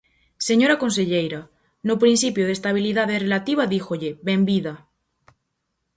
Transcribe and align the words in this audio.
Señora 0.47 0.79
conselleira, 0.83 1.41
no 1.87 1.95
principio 2.03 2.43
de 2.45 2.53
estabilidade 2.57 3.15
relativa 3.25 3.63
dígolle: 3.73 4.09
¡benvida! 4.29 4.73